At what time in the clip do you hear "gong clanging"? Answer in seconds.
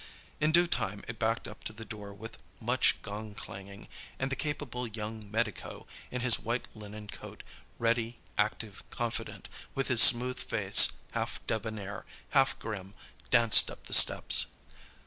3.03-3.87